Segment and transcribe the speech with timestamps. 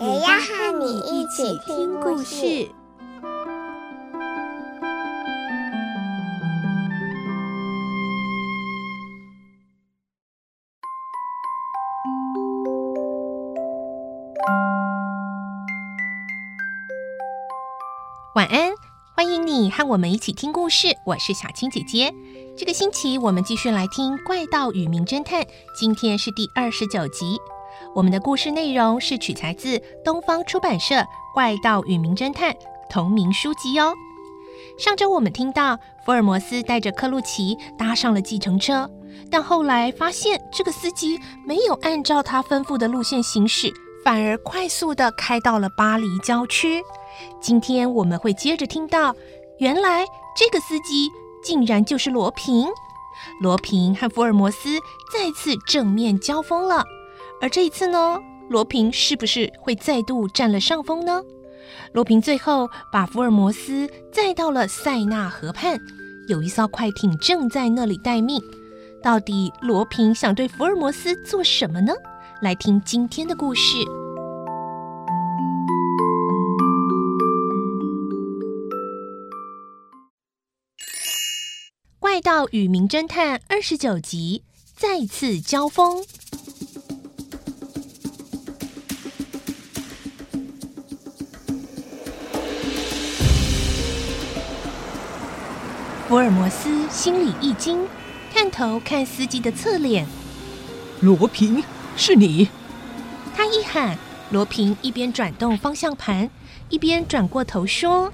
[0.00, 2.70] 也要和你一起听故事。
[18.36, 18.70] 晚安，
[19.16, 20.96] 欢迎你和我们一起听故事。
[21.04, 22.14] 我是小青姐姐。
[22.56, 25.42] 这个星期我们继续来听《怪盗与名侦探》，
[25.76, 27.36] 今天是第二十九集。
[27.98, 30.94] 我们的故事内容是取材自东方出版社
[31.34, 32.52] 《怪盗与名侦探》
[32.88, 33.92] 同名书籍哦。
[34.78, 38.88] 上周我们听到福尔摩斯带着克鲁奇搭上了计程车，
[39.28, 43.68] 但后来发现这个司机没有按照他吩咐的路线行驶，
[44.04, 46.80] 反而快速地开到了巴黎郊区。
[47.40, 49.12] 今天我们会接着听到，
[49.58, 50.04] 原来
[50.36, 51.10] 这个司机
[51.42, 52.68] 竟然就是罗平。
[53.40, 54.78] 罗平和福尔摩斯
[55.12, 56.84] 再次正面交锋了，
[57.40, 61.22] 而这一次呢，罗平是不是会再度占了上风呢？
[61.92, 65.78] 罗平最后把福尔摩斯载到了塞纳河畔，
[66.28, 68.42] 有一艘快艇正在那里待命。
[69.02, 71.92] 到底罗平想对福尔摩斯做什么呢？
[72.42, 73.76] 来听今天的故事。
[82.00, 84.42] 《怪盗与名侦探》二十九集
[84.74, 86.04] 再次交锋。
[96.08, 97.86] 福尔摩斯心里一惊，
[98.32, 100.06] 探头看司机的侧脸。
[101.00, 101.62] 罗平，
[101.98, 102.48] 是你！
[103.36, 103.98] 他一喊，
[104.30, 106.30] 罗平一边转动方向盘，
[106.70, 108.10] 一边转过头说。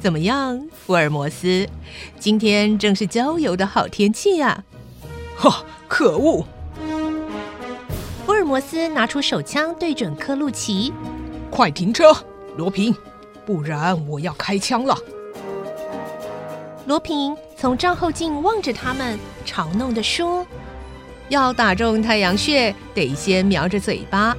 [0.00, 1.68] 怎么样，福尔摩斯？
[2.18, 4.64] 今天正是郊游的好天气啊！
[5.36, 6.44] 哈，可恶！
[8.26, 10.92] 福尔摩斯拿出手枪对准科鲁奇
[11.52, 12.12] ：“快停车，
[12.56, 12.92] 罗平，
[13.46, 14.98] 不然我要开枪了。”
[16.84, 19.16] 罗平从照后镜望着他们，
[19.46, 20.44] 嘲弄地说
[21.30, 24.36] ：“要打中太阳穴，得先瞄着嘴巴，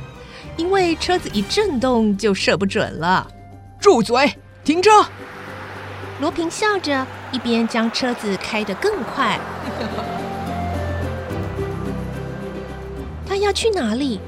[0.58, 3.26] 因为车子一震动就射不准了。”
[3.80, 4.34] 住嘴！
[4.66, 4.90] 停车！
[6.20, 9.40] 罗平笑着，一边将车子开得更快。
[13.26, 14.20] 他要去哪里？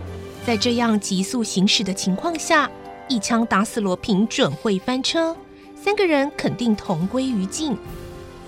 [0.45, 2.69] 在这样急速行驶的情况下，
[3.09, 5.35] 一枪打死罗平准会翻车，
[5.75, 7.77] 三个人肯定同归于尽。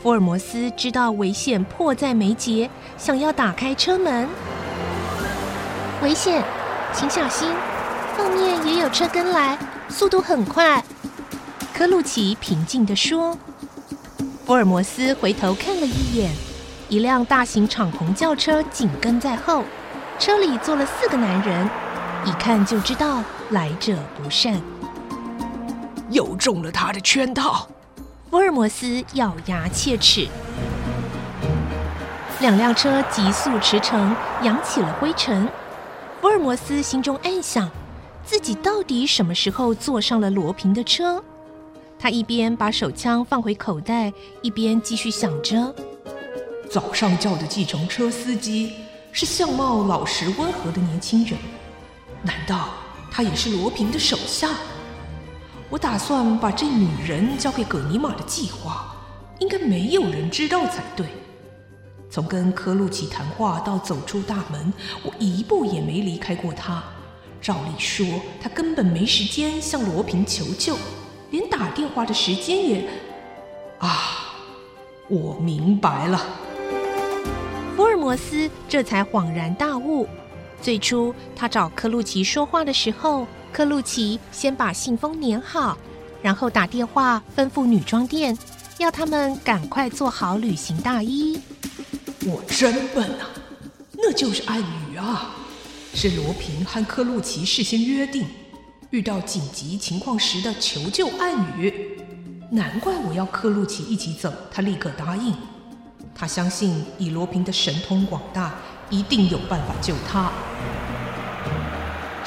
[0.07, 4.25] 福尔摩斯知道危险迫在眉睫，想要打开车门。
[6.01, 6.41] 危险，
[6.93, 7.49] 请小心，
[8.17, 9.57] 后面也有车跟来，
[9.89, 10.81] 速度很快。
[11.73, 13.37] 科鲁奇平静地说
[14.47, 16.31] ：“福尔摩斯回头看了一眼，
[16.87, 19.65] 一辆大型敞篷轿车紧跟在后，
[20.17, 21.69] 车里坐了四个男人，
[22.23, 24.61] 一看就知道来者不善，
[26.09, 27.67] 又中了他的圈套。”
[28.29, 30.27] 福尔摩斯咬牙切齿。
[32.41, 35.47] 两辆车急速驰骋，扬起了灰尘。
[36.19, 37.69] 福尔摩斯心中暗想：
[38.25, 41.23] 自己到底什么时候坐上了罗平的车？
[41.97, 44.11] 他一边把手枪放回口袋，
[44.41, 45.73] 一边继续想着：
[46.69, 48.73] 早上叫的计程车司机
[49.13, 51.39] 是相貌老实温和的年轻人，
[52.23, 52.71] 难道
[53.09, 54.49] 他也是罗平的手下？
[55.69, 58.95] 我打算把这女人交给葛尼玛的计划，
[59.39, 61.05] 应该没有人知道才对。
[62.09, 64.71] 从跟科鲁奇谈话到走出大门，
[65.03, 66.81] 我一步也没离开过他。
[67.41, 68.05] 照理说，
[68.41, 70.77] 他根本没时间向罗平求救。
[71.31, 72.87] 连打电话的时间也……
[73.79, 74.33] 啊，
[75.09, 76.25] 我明白了。
[77.75, 80.07] 福尔摩斯这才恍然大悟。
[80.61, 85.77] 最初他找科鲁奇说话的时候，克鲁奇先把信封粘好，
[86.21, 88.37] 然后打电话吩咐女装店，
[88.77, 91.39] 要他们赶快做好旅行大衣。
[92.25, 93.29] 我真笨啊，
[93.93, 95.35] 那就是暗语啊，
[95.93, 98.25] 是罗平和克鲁奇事先约定。
[98.91, 101.99] 遇到紧急情况时的求救暗语，
[102.51, 105.35] 难怪我要克鲁奇一起走，他立刻答应。
[106.15, 108.55] 他相信以罗平的神通广大，
[108.89, 110.31] 一定有办法救他。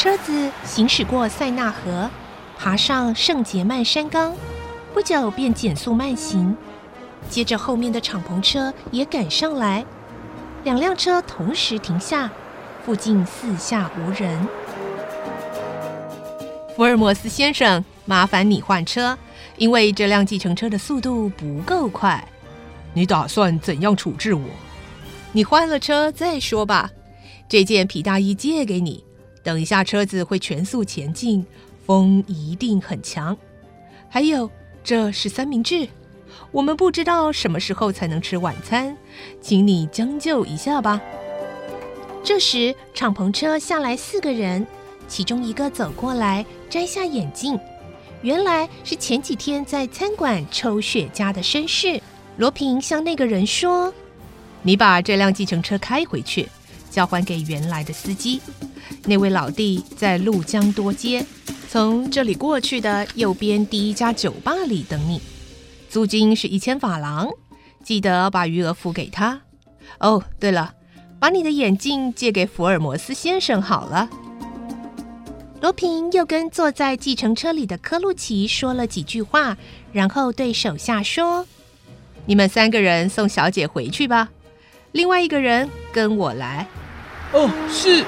[0.00, 2.08] 车子行驶过塞纳河，
[2.56, 4.34] 爬上圣杰曼山岗，
[4.94, 6.56] 不久便减速慢行。
[7.28, 9.84] 接着后面的敞篷车也赶上来，
[10.64, 12.30] 两辆车同时停下，
[12.82, 14.48] 附近四下无人。
[16.74, 19.18] 福尔摩斯先生，麻烦你换车，
[19.58, 22.26] 因为这辆计程车的速度不够快。
[22.94, 24.44] 你打算怎样处置我？
[25.32, 26.90] 你换了车再说吧。
[27.50, 29.04] 这件皮大衣借给你，
[29.42, 31.44] 等一下车子会全速前进，
[31.86, 33.36] 风一定很强。
[34.08, 34.50] 还有，
[34.82, 35.88] 这是三明治，
[36.50, 38.96] 我们不知道什么时候才能吃晚餐，
[39.40, 41.00] 请你将就一下吧。
[42.22, 44.66] 这时，敞篷车下来四个人，
[45.08, 47.58] 其中一个走过来，摘下眼镜，
[48.20, 52.00] 原来是前几天在餐馆抽雪茄的绅士。
[52.36, 53.92] 罗平向那个人说
[54.62, 56.48] ：“你把这辆计程车开回去，
[56.90, 58.40] 交还给原来的司机。
[59.04, 61.24] 那位老弟在鹭江多街，
[61.70, 65.22] 从这里过去的右边第一家酒吧里等你。
[65.88, 67.30] 租金是一千法郎，
[67.82, 69.40] 记得把余额付给他。
[69.98, 70.74] 哦，对了，
[71.18, 74.10] 把你的眼镜借给福尔摩斯先生好了。”
[75.60, 79.58] 罗平又跟坐在计程车里的科路奇说了几句话，
[79.92, 81.46] 然后对手下说。
[82.24, 84.30] 你们三个人送小姐回去吧，
[84.92, 86.66] 另外一个人跟我来。
[87.32, 88.04] 哦，是。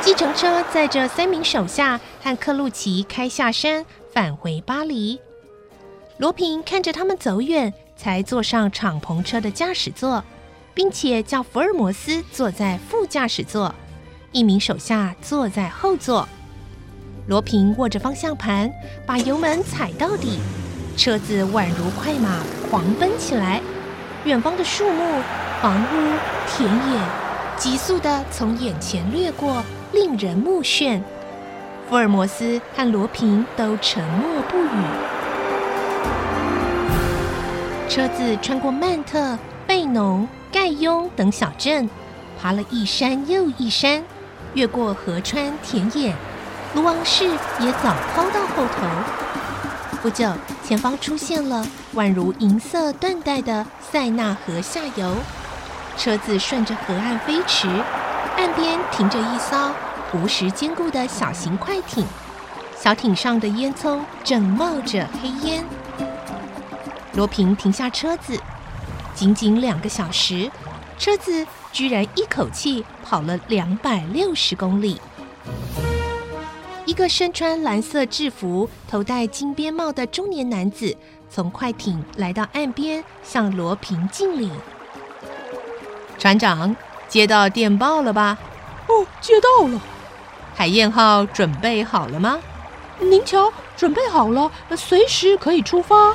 [0.00, 5.20] 计程车载着三名手下和克鲁奇开下山，返回巴黎。
[6.18, 10.24] 罗平看着他们走远，才坐上敞篷车的驾驶座，
[10.74, 13.74] 并且叫福尔摩斯坐在副驾驶座，
[14.32, 16.28] 一名手下坐在后座。
[17.26, 18.70] 罗平握着方向盘，
[19.06, 20.38] 把油门踩到底。
[20.96, 23.60] 车子宛如快马狂奔起来，
[24.24, 25.22] 远方的树木、
[25.60, 25.86] 房屋、
[26.46, 27.00] 田野，
[27.56, 31.02] 急速地从眼前掠过，令人目眩。
[31.90, 34.68] 福尔摩斯和罗平都沉默不语。
[37.88, 41.90] 车子穿过曼特、贝农、盖雍等小镇，
[42.40, 44.04] 爬了一山又一山，
[44.54, 46.14] 越过河川、田野，
[46.76, 48.86] 卢昂市也早抛到后头。
[50.00, 50.30] 不久，
[50.62, 51.66] 前方出现了
[51.96, 55.14] 宛如银色缎带的塞纳河下游，
[55.98, 57.66] 车子顺着河岸飞驰，
[58.36, 59.74] 岸边停着一艘
[60.14, 62.06] 无时坚固的小型快艇，
[62.78, 65.64] 小艇上的烟囱正冒着黑烟。
[67.14, 68.40] 罗平停下车子，
[69.12, 70.48] 仅仅两个小时，
[70.96, 75.00] 车子居然一口气跑了两百六十公里。
[76.86, 80.96] 一个身穿蓝色制服、头戴金边帽的中年男子
[81.28, 84.48] 从快艇来到岸边，向罗平敬礼。
[86.18, 86.74] 船长，
[87.06, 88.36] 接到电报了吧？
[88.88, 89.80] 哦，接到了。
[90.54, 92.38] 海燕号准备好了吗？
[92.98, 96.14] 您瞧，准备好了，随时可以出发。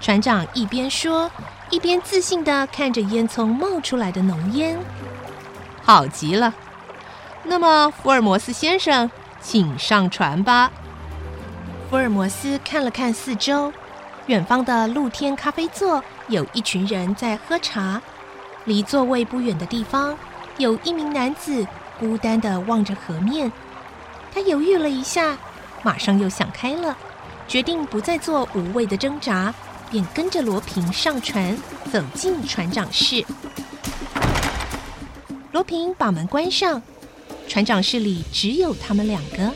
[0.00, 1.30] 船长一边说，
[1.68, 4.78] 一边自信的看着烟囱冒出来的浓烟。
[5.82, 6.54] 好极了。
[7.42, 9.10] 那么，福尔摩斯先生。
[9.42, 10.70] 请上船吧。
[11.90, 13.70] 福尔摩斯看了看四周，
[14.24, 18.00] 远方的露天咖啡座有一群人在喝茶。
[18.64, 20.16] 离座位不远的地方，
[20.58, 21.66] 有一名男子
[21.98, 23.50] 孤单地望着河面。
[24.32, 25.36] 他犹豫了一下，
[25.82, 26.96] 马上又想开了，
[27.46, 29.54] 决定不再做无谓的挣扎，
[29.90, 31.56] 便跟着罗平上船，
[31.92, 33.24] 走进船长室。
[35.52, 36.82] 罗平把门关上。
[37.46, 39.52] 船长室里只有他们两个。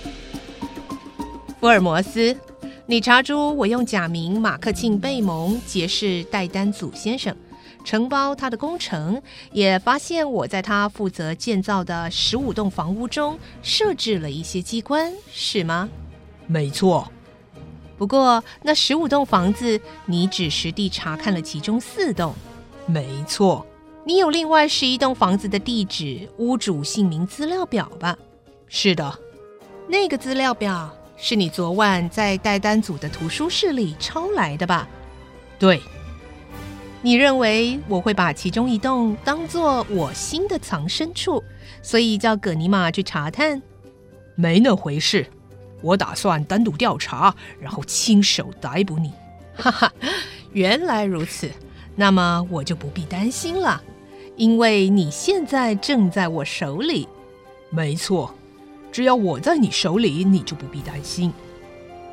[1.59, 2.37] 福尔摩斯，
[2.87, 7.35] 你查出我用假名马克沁贝蒙结识戴丹祖先生，
[7.85, 15.89] 承包他的工程，也发现我在他负责建造的十五栋房屋中设置了一些机关，是吗？
[16.47, 17.11] 没错。
[17.97, 22.35] 不过那十五栋房子，你只实地查看了其中四栋。
[22.87, 23.67] 没错。
[24.05, 28.17] 你有另外十一栋房子的地址、屋主姓名资料表吧？
[28.69, 29.19] 是的，
[29.89, 34.89] 那个资料表是你昨晚在代单组的图书室里抄来的吧？
[35.59, 35.81] 对。
[37.01, 41.43] 你认为我会把其中一栋当做我新的藏身处，
[41.81, 43.63] 所以叫葛尼玛去查探？
[44.35, 45.27] 没那回事，
[45.81, 49.13] 我打算单独调查，然后亲手逮捕你。
[49.55, 49.93] 哈哈，
[50.53, 51.49] 原来如此，
[51.95, 53.81] 那么我就不必担心了。
[54.37, 57.09] 因为你现在正在我手里，
[57.71, 58.35] 没错，
[58.91, 61.33] 只要我在你手里，你就不必担心。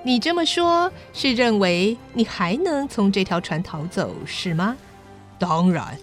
[0.07, 4.77] 你这么说，是认为你还能从这条船逃走，是吗？
[5.39, 5.97] 当然，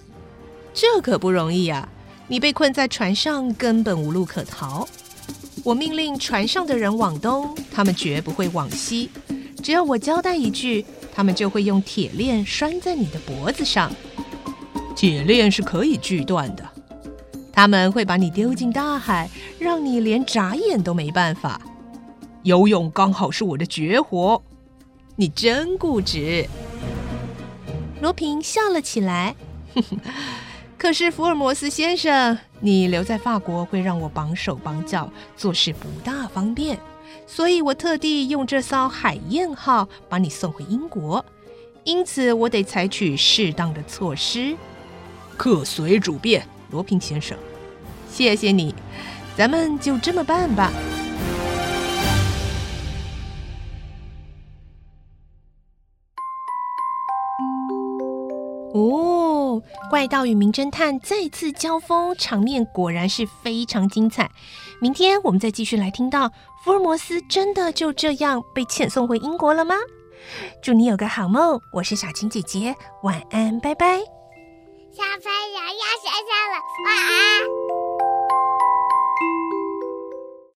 [0.74, 1.88] 这可不容易啊！
[2.26, 4.88] 你被困在船上，根本无路可逃。
[5.62, 9.08] 我命令船上的人往东，他们绝不会往西。
[9.62, 13.92] 只要我交代一句，他们就会用铁链拴在你的脖子上。
[14.96, 16.68] 铁链是可以锯断的。
[17.52, 19.30] 他们会把你丢进大海，
[19.60, 21.60] 让你连眨眼都没办法。
[22.42, 24.42] 游泳刚好是我的绝活。
[25.16, 26.46] 你真固执。
[28.00, 29.36] 罗平笑了起来。
[30.76, 36.76] 可是福尔摩斯先生，你留在法国会让我绑手绑脚，做事不大方便，
[37.24, 41.24] 所以我特地用这艘海燕号把你送回英国。
[41.84, 44.56] 因此，我得采取适当的措施。
[45.36, 47.38] 客随主便，罗平先生，
[48.10, 48.74] 谢谢你，
[49.36, 50.72] 咱们就这么办吧。
[59.92, 64.30] 怪盗与名侦探再次交锋，场面果然是非常精彩。
[64.80, 66.30] 明天我们再继续来听到
[66.64, 69.74] 福尔摩斯真的就这样被遣送回英国了吗？
[70.62, 73.98] 祝你有个好梦，我是小青姐姐，晚安，拜拜。
[73.98, 76.56] 小朋友要睡觉了，
[76.86, 77.81] 晚安。